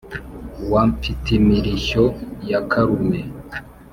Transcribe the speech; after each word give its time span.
wa 0.71 0.81
mfitimirishyo 0.91 2.03
ya 2.49 2.59
karume 2.71 3.19